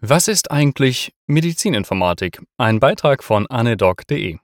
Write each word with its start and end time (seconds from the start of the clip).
Was 0.00 0.28
ist 0.28 0.52
eigentlich 0.52 1.12
Medizininformatik? 1.26 2.40
Ein 2.56 2.78
Beitrag 2.78 3.24
von 3.24 3.48
anedoc.de. 3.48 4.38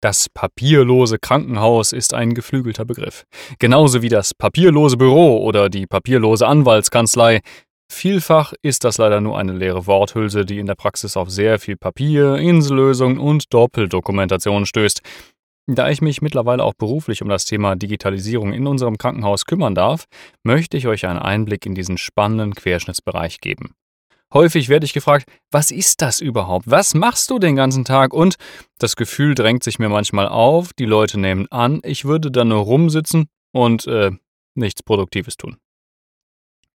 Das 0.00 0.28
papierlose 0.28 1.18
Krankenhaus 1.18 1.90
ist 1.90 2.14
ein 2.14 2.32
geflügelter 2.32 2.84
Begriff. 2.84 3.24
Genauso 3.58 4.02
wie 4.02 4.08
das 4.08 4.34
papierlose 4.34 4.96
Büro 4.96 5.38
oder 5.44 5.68
die 5.68 5.88
papierlose 5.88 6.46
Anwaltskanzlei. 6.46 7.40
Vielfach 7.90 8.52
ist 8.62 8.84
das 8.84 8.98
leider 8.98 9.20
nur 9.20 9.36
eine 9.36 9.52
leere 9.52 9.88
Worthülse, 9.88 10.44
die 10.44 10.60
in 10.60 10.66
der 10.66 10.76
Praxis 10.76 11.16
auf 11.16 11.28
sehr 11.28 11.58
viel 11.58 11.76
Papier, 11.76 12.36
Insellösungen 12.36 13.18
und 13.18 13.52
Doppeldokumentation 13.52 14.64
stößt. 14.64 15.00
Da 15.66 15.90
ich 15.90 16.00
mich 16.00 16.22
mittlerweile 16.22 16.62
auch 16.62 16.74
beruflich 16.74 17.20
um 17.20 17.28
das 17.28 17.46
Thema 17.46 17.74
Digitalisierung 17.74 18.52
in 18.52 18.68
unserem 18.68 18.96
Krankenhaus 18.96 19.44
kümmern 19.44 19.74
darf, 19.74 20.04
möchte 20.44 20.76
ich 20.76 20.86
euch 20.86 21.06
einen 21.06 21.18
Einblick 21.18 21.66
in 21.66 21.74
diesen 21.74 21.98
spannenden 21.98 22.54
Querschnittsbereich 22.54 23.40
geben. 23.40 23.74
Häufig 24.32 24.68
werde 24.68 24.86
ich 24.86 24.92
gefragt, 24.92 25.28
was 25.50 25.70
ist 25.70 26.00
das 26.00 26.20
überhaupt? 26.20 26.70
Was 26.70 26.94
machst 26.94 27.30
du 27.30 27.38
den 27.38 27.56
ganzen 27.56 27.84
Tag? 27.84 28.14
Und 28.14 28.36
das 28.78 28.96
Gefühl 28.96 29.34
drängt 29.34 29.62
sich 29.62 29.78
mir 29.78 29.88
manchmal 29.88 30.28
auf, 30.28 30.72
die 30.72 30.86
Leute 30.86 31.20
nehmen 31.20 31.46
an, 31.50 31.80
ich 31.84 32.04
würde 32.04 32.30
da 32.30 32.44
nur 32.44 32.60
rumsitzen 32.60 33.28
und 33.52 33.86
äh, 33.86 34.10
nichts 34.54 34.82
Produktives 34.82 35.36
tun. 35.36 35.58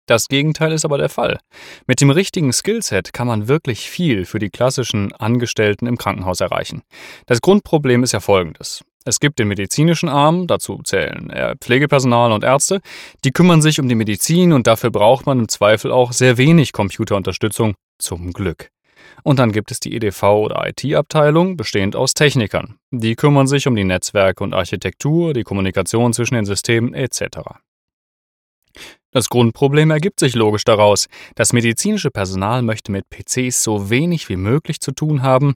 Das 0.06 0.28
Gegenteil 0.28 0.74
ist 0.74 0.84
aber 0.84 0.98
der 0.98 1.08
Fall. 1.08 1.40
Mit 1.88 2.02
dem 2.02 2.10
richtigen 2.10 2.52
Skillset 2.52 3.14
kann 3.14 3.28
man 3.28 3.48
wirklich 3.48 3.90
viel 3.90 4.26
für 4.26 4.40
die 4.40 4.50
klassischen 4.50 5.14
Angestellten 5.14 5.88
im 5.88 5.98
Krankenhaus 5.98 6.42
erreichen. 6.42 6.82
Das 7.26 7.40
Grundproblem 7.40 8.04
ist 8.04 8.12
ja 8.12 8.20
folgendes. 8.20 8.84
Es 9.06 9.20
gibt 9.20 9.40
den 9.40 9.50
medizinischen 9.50 10.10
Arm, 10.10 10.48
dazu 10.48 10.82
zählen 10.84 11.32
Pflegepersonal 11.60 12.32
und 12.32 12.44
Ärzte, 12.44 12.82
die 13.26 13.32
kümmern 13.32 13.62
sich 13.62 13.80
um 13.80 13.90
die 13.90 13.96
Medizin 13.96 14.54
und 14.54 14.68
dafür 14.68 14.92
braucht 14.92 15.26
man 15.26 15.40
im 15.40 15.48
Zweifel 15.50 15.92
auch 15.92 16.14
sehr 16.14 16.38
wenig 16.38 16.72
Computerunterstützung, 16.72 17.76
zum 18.00 18.34
Glück. 18.34 18.70
Und 19.24 19.40
dann 19.40 19.52
gibt 19.52 19.72
es 19.72 19.80
die 19.80 19.96
EDV 19.96 20.24
oder 20.24 20.68
IT-Abteilung, 20.68 21.56
bestehend 21.56 21.96
aus 21.96 22.14
Technikern. 22.14 22.78
Die 22.92 23.16
kümmern 23.16 23.48
sich 23.48 23.68
um 23.68 23.76
die 23.76 23.84
Netzwerke 23.84 24.44
und 24.44 24.54
Architektur, 24.54 25.34
die 25.34 25.44
Kommunikation 25.44 26.14
zwischen 26.14 26.36
den 26.36 26.46
Systemen 26.46 26.94
etc. 26.94 27.40
Das 29.12 29.30
Grundproblem 29.30 29.92
ergibt 29.92 30.20
sich 30.20 30.34
logisch 30.34 30.66
daraus. 30.66 31.08
Das 31.36 31.54
medizinische 31.54 32.10
Personal 32.10 32.64
möchte 32.64 32.92
mit 32.92 33.06
PCs 33.10 33.64
so 33.64 33.90
wenig 33.90 34.28
wie 34.30 34.38
möglich 34.38 34.80
zu 34.80 34.92
tun 34.92 35.22
haben, 35.22 35.56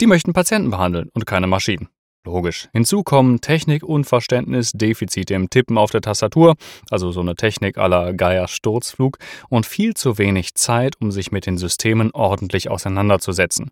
die 0.00 0.06
möchten 0.06 0.32
Patienten 0.32 0.70
behandeln 0.70 1.10
und 1.12 1.26
keine 1.26 1.46
Maschinen. 1.46 1.88
Logisch. 2.26 2.68
Hinzu 2.72 3.02
kommen 3.02 3.42
Technikunverständnis, 3.42 4.72
Defizite 4.72 5.34
im 5.34 5.50
Tippen 5.50 5.76
auf 5.76 5.90
der 5.90 6.00
Tastatur, 6.00 6.54
also 6.90 7.12
so 7.12 7.20
eine 7.20 7.34
Technik 7.34 7.76
aller 7.76 8.14
Geier 8.14 8.48
Sturzflug, 8.48 9.18
und 9.50 9.66
viel 9.66 9.94
zu 9.94 10.16
wenig 10.16 10.54
Zeit, 10.54 10.94
um 11.00 11.12
sich 11.12 11.32
mit 11.32 11.44
den 11.44 11.58
Systemen 11.58 12.10
ordentlich 12.12 12.70
auseinanderzusetzen. 12.70 13.70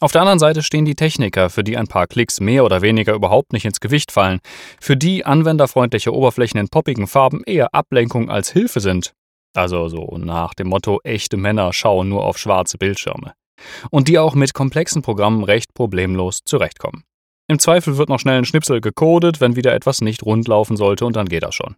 Auf 0.00 0.12
der 0.12 0.22
anderen 0.22 0.38
Seite 0.38 0.62
stehen 0.62 0.86
die 0.86 0.96
Techniker, 0.96 1.50
für 1.50 1.62
die 1.62 1.76
ein 1.76 1.86
paar 1.86 2.06
Klicks 2.06 2.40
mehr 2.40 2.64
oder 2.64 2.82
weniger 2.82 3.14
überhaupt 3.14 3.52
nicht 3.52 3.64
ins 3.64 3.80
Gewicht 3.80 4.10
fallen, 4.10 4.40
für 4.80 4.96
die 4.96 5.24
anwenderfreundliche 5.24 6.12
Oberflächen 6.12 6.58
in 6.58 6.68
poppigen 6.68 7.06
Farben 7.06 7.42
eher 7.44 7.74
Ablenkung 7.74 8.30
als 8.30 8.50
Hilfe 8.50 8.80
sind. 8.80 9.12
Also 9.54 9.88
so 9.88 10.18
nach 10.18 10.54
dem 10.54 10.68
Motto, 10.68 11.00
echte 11.04 11.36
Männer 11.36 11.72
schauen 11.72 12.08
nur 12.08 12.24
auf 12.24 12.38
schwarze 12.38 12.76
Bildschirme. 12.76 13.34
Und 13.90 14.08
die 14.08 14.18
auch 14.18 14.34
mit 14.34 14.52
komplexen 14.52 15.02
Programmen 15.02 15.44
recht 15.44 15.74
problemlos 15.74 16.40
zurechtkommen. 16.44 17.04
Im 17.46 17.58
Zweifel 17.58 17.98
wird 17.98 18.08
noch 18.08 18.20
schnell 18.20 18.38
ein 18.38 18.46
Schnipsel 18.46 18.80
gecodet, 18.80 19.40
wenn 19.40 19.56
wieder 19.56 19.74
etwas 19.74 20.00
nicht 20.00 20.24
rund 20.24 20.48
laufen 20.48 20.76
sollte 20.76 21.04
und 21.04 21.14
dann 21.14 21.28
geht 21.28 21.42
das 21.42 21.54
schon. 21.54 21.76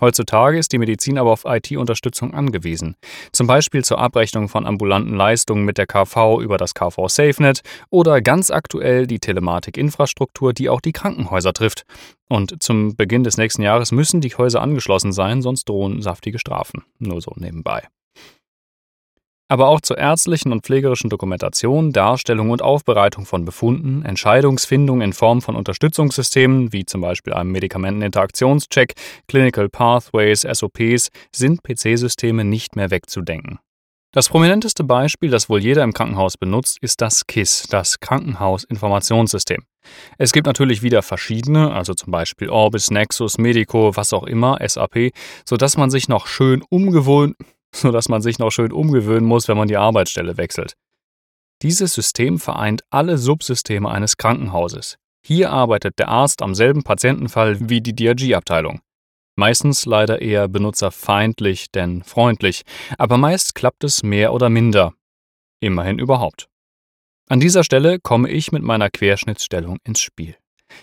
Heutzutage 0.00 0.58
ist 0.58 0.72
die 0.72 0.78
Medizin 0.78 1.18
aber 1.18 1.30
auf 1.30 1.44
IT-Unterstützung 1.44 2.32
angewiesen. 2.32 2.96
Zum 3.32 3.46
Beispiel 3.46 3.84
zur 3.84 3.98
Abrechnung 3.98 4.48
von 4.48 4.66
ambulanten 4.66 5.14
Leistungen 5.14 5.66
mit 5.66 5.76
der 5.76 5.86
KV 5.86 6.40
über 6.40 6.56
das 6.56 6.72
KV 6.72 7.08
SafeNet 7.08 7.60
oder 7.90 8.22
ganz 8.22 8.50
aktuell 8.50 9.06
die 9.06 9.18
Telematikinfrastruktur, 9.18 10.54
die 10.54 10.70
auch 10.70 10.80
die 10.80 10.92
Krankenhäuser 10.92 11.52
trifft. 11.52 11.84
Und 12.30 12.62
zum 12.62 12.96
Beginn 12.96 13.24
des 13.24 13.36
nächsten 13.36 13.60
Jahres 13.60 13.92
müssen 13.92 14.22
die 14.22 14.30
Häuser 14.30 14.62
angeschlossen 14.62 15.12
sein, 15.12 15.42
sonst 15.42 15.68
drohen 15.68 16.00
saftige 16.00 16.38
Strafen. 16.38 16.84
Nur 16.98 17.20
so 17.20 17.34
nebenbei 17.36 17.82
aber 19.50 19.66
auch 19.66 19.80
zur 19.80 19.98
ärztlichen 19.98 20.52
und 20.52 20.62
pflegerischen 20.62 21.10
Dokumentation, 21.10 21.92
Darstellung 21.92 22.50
und 22.50 22.62
Aufbereitung 22.62 23.26
von 23.26 23.44
Befunden, 23.44 24.04
Entscheidungsfindung 24.04 25.00
in 25.00 25.12
Form 25.12 25.42
von 25.42 25.56
Unterstützungssystemen 25.56 26.72
wie 26.72 26.86
zum 26.86 27.00
Beispiel 27.00 27.32
einem 27.32 27.50
Medikamenteninteraktionscheck, 27.50 28.94
Clinical 29.26 29.68
Pathways, 29.68 30.42
SOPs, 30.42 31.08
sind 31.34 31.64
PC-Systeme 31.64 32.44
nicht 32.44 32.76
mehr 32.76 32.92
wegzudenken. 32.92 33.58
Das 34.12 34.28
prominenteste 34.28 34.84
Beispiel, 34.84 35.30
das 35.30 35.48
wohl 35.48 35.60
jeder 35.60 35.82
im 35.82 35.92
Krankenhaus 35.92 36.36
benutzt, 36.36 36.78
ist 36.80 37.00
das 37.00 37.26
KISS, 37.26 37.66
das 37.68 37.98
Krankenhausinformationssystem. 37.98 39.64
Es 40.18 40.32
gibt 40.32 40.46
natürlich 40.46 40.82
wieder 40.82 41.02
verschiedene, 41.02 41.72
also 41.72 41.94
zum 41.94 42.12
Beispiel 42.12 42.50
Orbis, 42.50 42.90
Nexus, 42.92 43.38
Medico, 43.38 43.96
was 43.96 44.12
auch 44.12 44.24
immer, 44.24 44.58
SAP, 44.64 45.12
sodass 45.48 45.76
man 45.76 45.90
sich 45.90 46.08
noch 46.08 46.28
schön 46.28 46.62
umgewohnt, 46.70 47.34
sodass 47.74 48.08
man 48.08 48.22
sich 48.22 48.38
noch 48.38 48.50
schön 48.50 48.72
umgewöhnen 48.72 49.26
muss, 49.26 49.48
wenn 49.48 49.56
man 49.56 49.68
die 49.68 49.76
Arbeitsstelle 49.76 50.36
wechselt. 50.36 50.74
Dieses 51.62 51.94
System 51.94 52.38
vereint 52.38 52.82
alle 52.90 53.18
Subsysteme 53.18 53.90
eines 53.90 54.16
Krankenhauses. 54.16 54.96
Hier 55.22 55.50
arbeitet 55.50 55.98
der 55.98 56.08
Arzt 56.08 56.40
am 56.40 56.54
selben 56.54 56.82
Patientenfall 56.82 57.68
wie 57.68 57.82
die 57.82 57.94
DRG-Abteilung. 57.94 58.80
Meistens 59.36 59.86
leider 59.86 60.20
eher 60.22 60.48
benutzerfeindlich 60.48 61.70
denn 61.70 62.02
freundlich, 62.02 62.62
aber 62.98 63.18
meist 63.18 63.54
klappt 63.54 63.84
es 63.84 64.02
mehr 64.02 64.32
oder 64.32 64.48
minder. 64.48 64.94
Immerhin 65.60 65.98
überhaupt. 65.98 66.48
An 67.28 67.40
dieser 67.40 67.62
Stelle 67.62 68.00
komme 68.00 68.28
ich 68.30 68.52
mit 68.52 68.62
meiner 68.62 68.90
Querschnittsstellung 68.90 69.78
ins 69.84 70.00
Spiel. 70.00 70.36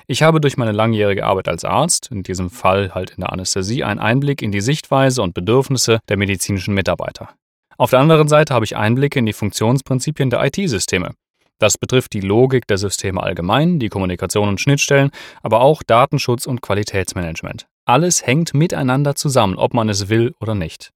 Ich 0.07 0.23
habe 0.23 0.41
durch 0.41 0.57
meine 0.57 0.71
langjährige 0.71 1.25
Arbeit 1.25 1.47
als 1.47 1.63
Arzt, 1.65 2.09
in 2.11 2.23
diesem 2.23 2.49
Fall 2.49 2.93
halt 2.93 3.11
in 3.11 3.21
der 3.21 3.31
Anästhesie, 3.31 3.83
einen 3.83 3.99
Einblick 3.99 4.41
in 4.41 4.51
die 4.51 4.61
Sichtweise 4.61 5.21
und 5.21 5.33
Bedürfnisse 5.33 5.99
der 6.09 6.17
medizinischen 6.17 6.73
Mitarbeiter. 6.73 7.29
Auf 7.77 7.91
der 7.91 7.99
anderen 7.99 8.27
Seite 8.27 8.53
habe 8.53 8.65
ich 8.65 8.75
Einblicke 8.75 9.19
in 9.19 9.25
die 9.25 9.33
Funktionsprinzipien 9.33 10.29
der 10.29 10.43
IT-Systeme. 10.45 11.11
Das 11.59 11.77
betrifft 11.77 12.13
die 12.13 12.21
Logik 12.21 12.67
der 12.67 12.77
Systeme 12.77 13.21
allgemein, 13.21 13.79
die 13.79 13.89
Kommunikation 13.89 14.49
und 14.49 14.61
Schnittstellen, 14.61 15.11
aber 15.41 15.61
auch 15.61 15.83
Datenschutz 15.83 16.45
und 16.45 16.61
Qualitätsmanagement. 16.61 17.67
Alles 17.85 18.25
hängt 18.25 18.53
miteinander 18.53 19.15
zusammen, 19.15 19.55
ob 19.55 19.73
man 19.73 19.89
es 19.89 20.09
will 20.09 20.33
oder 20.39 20.55
nicht. 20.55 20.91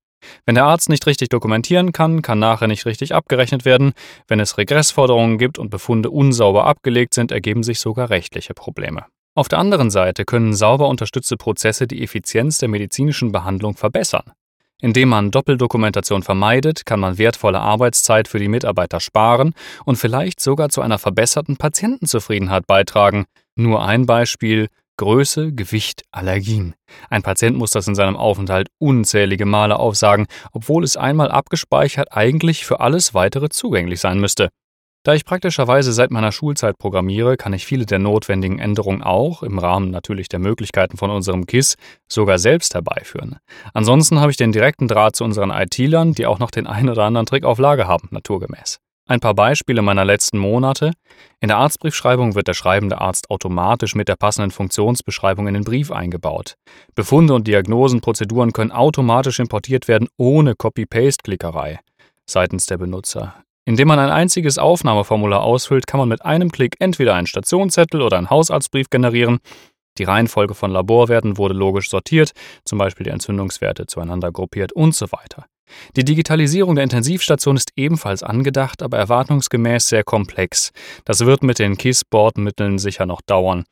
Wenn 0.46 0.56
der 0.56 0.66
Arzt 0.66 0.90
nicht 0.90 1.06
richtig 1.08 1.30
dokumentieren 1.30 1.92
kann, 1.92 2.22
kann 2.22 2.40
nachher 2.40 2.68
nicht 2.68 2.86
richtig 2.86 3.14
abgerechnet 3.14 3.66
werden. 3.66 3.94
Wenn 4.28 4.40
es 4.40 4.58
Regressforderungen 4.58 5.38
gibt 5.38 5.60
und 5.60 5.70
Befunde 5.70 6.10
unsauber 6.10 6.66
abgelegt 6.66 7.14
sind, 7.14 7.32
ergeben 7.32 7.64
sich 7.64 7.80
sogar 7.80 8.10
rechtliche 8.10 8.54
Probleme. 8.54 9.06
Auf 9.34 9.48
der 9.48 9.60
anderen 9.60 9.90
Seite 9.90 10.26
können 10.26 10.54
sauber 10.54 10.90
unterstützte 10.90 11.38
Prozesse 11.38 11.88
die 11.88 12.04
Effizienz 12.04 12.58
der 12.58 12.68
medizinischen 12.68 13.32
Behandlung 13.32 13.76
verbessern. 13.78 14.34
Indem 14.82 15.10
man 15.10 15.32
Doppeldokumentation 15.32 16.24
vermeidet, 16.24 16.86
kann 16.86 17.00
man 17.00 17.20
wertvolle 17.20 17.60
Arbeitszeit 17.62 18.28
für 18.28 18.40
die 18.40 18.48
Mitarbeiter 18.48 19.00
sparen 19.00 19.54
und 19.86 19.96
vielleicht 19.96 20.40
sogar 20.42 20.70
zu 20.70 20.82
einer 20.82 20.98
verbesserten 20.98 21.56
Patientenzufriedenheit 21.56 22.66
beitragen. 22.66 23.26
Nur 23.56 23.86
ein 23.86 24.08
Beispiel 24.08 24.70
Größe, 25.02 25.52
Gewicht, 25.52 26.04
Allergien. 26.12 26.76
Ein 27.10 27.24
Patient 27.24 27.58
muss 27.58 27.72
das 27.72 27.88
in 27.88 27.96
seinem 27.96 28.16
Aufenthalt 28.16 28.68
unzählige 28.78 29.48
Male 29.48 29.80
aufsagen, 29.80 30.28
obwohl 30.52 30.84
es 30.84 30.96
einmal 30.96 31.32
abgespeichert 31.32 32.10
eigentlich 32.12 32.68
für 32.68 32.82
alles 32.82 33.16
weitere 33.16 33.50
zugänglich 33.50 34.00
sein 34.00 34.20
müsste. 34.20 34.50
Da 35.04 35.16
ich 35.16 35.26
praktischerweise 35.26 35.92
seit 35.92 36.12
meiner 36.12 36.32
Schulzeit 36.32 36.78
programmiere, 36.78 37.36
kann 37.36 37.54
ich 37.54 37.66
viele 37.66 37.88
der 37.88 37.98
notwendigen 37.98 38.60
Änderungen 38.60 39.02
auch, 39.02 39.42
im 39.42 39.58
Rahmen 39.58 39.90
natürlich 39.90 40.30
der 40.30 40.38
Möglichkeiten 40.38 40.98
von 40.98 41.10
unserem 41.10 41.48
KISS, 41.48 41.78
sogar 42.08 42.38
selbst 42.38 42.76
herbeiführen. 42.76 43.38
Ansonsten 43.74 44.20
habe 44.20 44.30
ich 44.30 44.38
den 44.38 44.52
direkten 44.52 44.88
Draht 44.88 45.16
zu 45.16 45.24
unseren 45.24 45.50
IT-Lern, 45.50 46.14
die 46.14 46.28
auch 46.28 46.38
noch 46.38 46.52
den 46.52 46.68
einen 46.68 46.90
oder 46.90 47.06
anderen 47.06 47.26
Trick 47.26 47.44
auf 47.44 47.58
Lage 47.58 47.88
haben, 47.88 48.08
naturgemäß. 48.12 48.80
Ein 49.12 49.20
paar 49.20 49.34
Beispiele 49.34 49.82
meiner 49.82 50.06
letzten 50.06 50.38
Monate. 50.38 50.94
In 51.42 51.50
der 51.50 51.58
Arztbriefschreibung 51.58 52.34
wird 52.34 52.48
der 52.48 52.54
schreibende 52.54 53.02
Arzt 53.02 53.30
automatisch 53.30 53.94
mit 53.94 54.08
der 54.08 54.16
passenden 54.16 54.52
Funktionsbeschreibung 54.52 55.50
in 55.50 55.54
den 55.54 55.66
Brief 55.66 55.92
eingebaut. 55.92 56.56
Befunde 56.96 57.34
und 57.34 57.46
Diagnosenprozeduren 57.46 58.54
können 58.54 58.72
automatisch 58.72 59.40
importiert 59.40 59.90
werden 59.90 60.08
ohne 60.16 60.56
Copy-Paste-Klickerei 60.56 61.82
seitens 62.26 62.68
der 62.68 62.78
Benutzer. 62.78 63.36
Indem 63.66 63.90
man 63.90 64.00
ein 64.00 64.12
einziges 64.12 64.58
Aufnahmeformular 64.58 65.44
ausfüllt, 65.44 65.88
kann 65.88 66.00
man 66.00 66.08
mit 66.08 66.24
einem 66.24 66.50
Klick 66.50 66.78
entweder 66.80 67.14
einen 67.16 67.28
Stationszettel 67.28 68.02
oder 68.02 68.18
einen 68.18 68.30
Hausarztbrief 68.30 68.90
generieren. 68.90 69.40
Die 69.98 70.06
Reihenfolge 70.06 70.54
von 70.54 70.72
Laborwerten 70.72 71.38
wurde 71.38 71.54
logisch 71.54 71.90
sortiert, 71.90 72.32
zum 72.64 72.78
Beispiel 72.78 73.04
die 73.04 73.10
Entzündungswerte 73.10 73.88
zueinander 73.88 74.32
gruppiert 74.32 74.72
und 74.72 74.96
so 74.96 75.12
weiter. 75.12 75.48
Die 75.96 76.04
Digitalisierung 76.04 76.76
der 76.76 76.84
Intensivstation 76.84 77.56
ist 77.58 77.72
ebenfalls 77.76 78.24
angedacht, 78.24 78.82
aber 78.82 78.98
erwartungsgemäß 78.98 79.90
sehr 79.90 80.04
komplex. 80.04 80.72
Das 81.06 81.26
wird 81.26 81.44
mit 81.44 81.60
den 81.60 81.78
KISS-Bordmitteln 81.78 82.78
sicher 82.78 83.06
noch 83.06 83.22
dauern. 83.22 83.66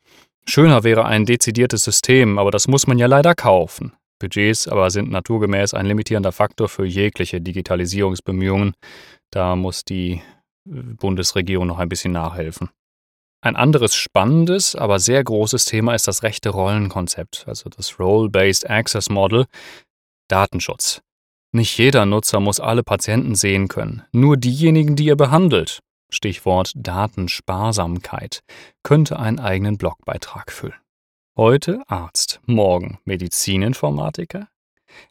Schöner 0.46 0.84
wäre 0.84 1.04
ein 1.04 1.26
dezidiertes 1.26 1.84
System, 1.84 2.38
aber 2.38 2.50
das 2.50 2.66
muss 2.66 2.86
man 2.86 2.98
ja 2.98 3.06
leider 3.06 3.34
kaufen. 3.34 3.92
Budgets 4.18 4.68
aber 4.68 4.90
sind 4.90 5.10
naturgemäß 5.10 5.74
ein 5.74 5.86
limitierender 5.86 6.32
Faktor 6.32 6.68
für 6.68 6.84
jegliche 6.84 7.40
Digitalisierungsbemühungen. 7.40 8.74
Da 9.30 9.56
muss 9.56 9.84
die 9.84 10.22
Bundesregierung 10.64 11.66
noch 11.66 11.78
ein 11.78 11.88
bisschen 11.88 12.12
nachhelfen. 12.12 12.70
Ein 13.42 13.56
anderes 13.56 13.94
spannendes, 13.94 14.76
aber 14.76 14.98
sehr 14.98 15.24
großes 15.24 15.64
Thema 15.64 15.94
ist 15.94 16.06
das 16.06 16.22
rechte 16.22 16.50
Rollenkonzept, 16.50 17.44
also 17.46 17.70
das 17.70 17.98
Role-Based 17.98 18.68
Access 18.68 19.08
Model, 19.08 19.46
Datenschutz. 20.28 21.00
Nicht 21.52 21.76
jeder 21.78 22.06
Nutzer 22.06 22.38
muss 22.38 22.60
alle 22.60 22.84
Patienten 22.84 23.34
sehen 23.34 23.66
können, 23.66 24.04
nur 24.12 24.36
diejenigen, 24.36 24.94
die 24.94 25.08
er 25.08 25.16
behandelt. 25.16 25.80
Stichwort 26.08 26.72
Datensparsamkeit 26.76 28.40
könnte 28.84 29.18
einen 29.18 29.40
eigenen 29.40 29.76
Blogbeitrag 29.76 30.52
füllen. 30.52 30.74
Heute 31.36 31.82
Arzt, 31.88 32.40
morgen 32.46 32.98
Medizininformatiker? 33.04 34.46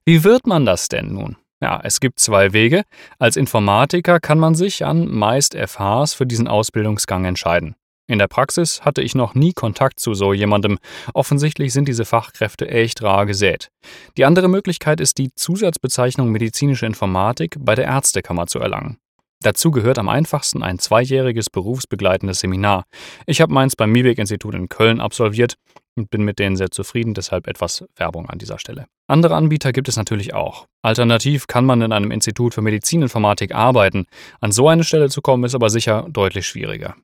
Wie 0.06 0.24
wird 0.24 0.48
man 0.48 0.66
das 0.66 0.88
denn 0.88 1.14
nun? 1.14 1.36
Ja, 1.62 1.82
es 1.84 2.00
gibt 2.00 2.20
zwei 2.20 2.54
Wege. 2.54 2.84
Als 3.18 3.36
Informatiker 3.36 4.22
kann 4.22 4.40
man 4.40 4.56
sich 4.56 4.86
an 4.86 5.10
meist 5.10 5.56
FHs 5.56 6.14
für 6.14 6.26
diesen 6.26 6.48
Ausbildungsgang 6.48 7.26
entscheiden. 7.26 7.76
In 8.10 8.18
der 8.18 8.28
Praxis 8.28 8.82
hatte 8.82 9.04
ich 9.04 9.14
noch 9.14 9.36
nie 9.36 9.54
Kontakt 9.54 10.00
zu 10.00 10.16
so 10.16 10.34
jemandem. 10.34 10.80
Offensichtlich 11.14 11.74
sind 11.74 11.88
diese 11.88 12.06
Fachkräfte 12.06 12.68
echt 12.68 13.04
rar 13.04 13.28
gesät. 13.28 13.70
Die 14.18 14.26
andere 14.26 14.48
Möglichkeit 14.48 15.00
ist, 15.00 15.20
die 15.20 15.30
Zusatzbezeichnung 15.36 16.32
medizinische 16.32 16.88
Informatik 16.88 17.58
bei 17.60 17.76
der 17.76 17.86
Ärztekammer 17.86 18.48
zu 18.48 18.58
erlangen. 18.58 18.98
Dazu 19.44 19.70
gehört 19.70 20.00
am 20.00 20.10
einfachsten 20.10 20.64
ein 20.64 20.80
zweijähriges 20.80 21.52
berufsbegleitendes 21.52 22.40
Seminar. 22.40 22.86
Ich 23.28 23.42
habe 23.42 23.54
meins 23.54 23.76
beim 23.76 23.92
MIBEC-Institut 23.92 24.56
in 24.56 24.70
Köln 24.70 25.02
absolviert 25.02 25.54
und 25.96 26.10
bin 26.10 26.24
mit 26.24 26.40
denen 26.40 26.56
sehr 26.56 26.72
zufrieden, 26.72 27.14
deshalb 27.14 27.46
etwas 27.46 27.86
Werbung 27.96 28.28
an 28.28 28.40
dieser 28.40 28.58
Stelle. 28.58 28.88
Andere 29.08 29.36
Anbieter 29.36 29.72
gibt 29.72 29.88
es 29.88 29.98
natürlich 29.98 30.34
auch. 30.34 30.66
Alternativ 30.82 31.46
kann 31.46 31.64
man 31.64 31.84
in 31.84 31.92
einem 31.92 32.10
Institut 32.10 32.56
für 32.56 32.64
Medizininformatik 32.64 33.54
arbeiten. 33.54 34.08
An 34.42 34.52
so 34.52 34.68
eine 34.68 34.84
Stelle 34.84 35.10
zu 35.10 35.22
kommen 35.22 35.44
ist 35.44 35.54
aber 35.54 35.70
sicher 35.70 36.08
deutlich 36.10 36.48
schwieriger. 36.48 36.96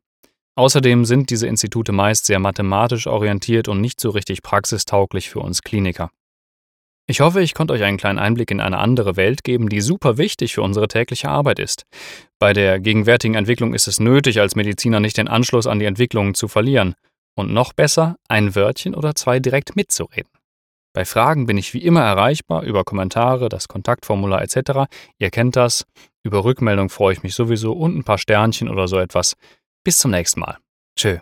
Außerdem 0.55 1.03
sind 1.03 1.29
diese 1.29 1.47
Institute 1.47 1.91
meist 1.91 2.25
sehr 2.25 2.39
mathematisch 2.39 3.07
orientiert 3.07 3.67
und 3.67 3.81
nicht 3.81 3.99
so 3.99 4.09
richtig 4.09 4.41
praxistauglich 4.41 5.29
für 5.29 5.39
uns 5.39 5.61
Kliniker. 5.61 6.11
Ich 7.07 7.19
hoffe, 7.19 7.41
ich 7.41 7.53
konnte 7.53 7.73
euch 7.73 7.83
einen 7.83 7.97
kleinen 7.97 8.17
Einblick 8.17 8.49
in 8.49 8.59
eine 8.59 8.79
andere 8.79 9.15
Welt 9.15 9.43
geben, 9.43 9.69
die 9.69 9.81
super 9.81 10.17
wichtig 10.17 10.55
für 10.55 10.63
unsere 10.63 10.87
tägliche 10.87 11.29
Arbeit 11.29 11.59
ist. 11.59 11.85
Bei 12.39 12.51
der 12.51 12.79
gegenwärtigen 12.79 13.35
Entwicklung 13.35 13.75
ist 13.75 13.87
es 13.87 13.99
nötig, 13.99 14.39
als 14.39 14.55
Mediziner 14.55 14.99
nicht 14.99 15.17
den 15.17 15.27
Anschluss 15.27 15.67
an 15.67 15.77
die 15.77 15.85
Entwicklungen 15.85 16.33
zu 16.33 16.47
verlieren. 16.47 16.95
Und 17.35 17.53
noch 17.53 17.73
besser, 17.73 18.15
ein 18.27 18.55
Wörtchen 18.55 18.95
oder 18.95 19.13
zwei 19.13 19.39
direkt 19.39 19.75
mitzureden. 19.75 20.31
Bei 20.93 21.05
Fragen 21.05 21.45
bin 21.45 21.57
ich 21.57 21.73
wie 21.73 21.83
immer 21.83 22.01
erreichbar 22.01 22.63
über 22.63 22.85
Kommentare, 22.85 23.49
das 23.49 23.67
Kontaktformular 23.67 24.41
etc. 24.41 24.89
Ihr 25.19 25.29
kennt 25.29 25.57
das. 25.57 25.85
Über 26.23 26.43
Rückmeldung 26.43 26.89
freue 26.89 27.13
ich 27.13 27.21
mich 27.21 27.35
sowieso 27.35 27.73
und 27.73 27.95
ein 27.95 28.05
paar 28.05 28.17
Sternchen 28.17 28.69
oder 28.69 28.87
so 28.87 28.97
etwas. 28.97 29.35
Bis 29.85 29.99
zum 29.99 30.09
nächsten 30.09 30.39
Mal. 30.39 30.57
Tschö. 30.97 31.19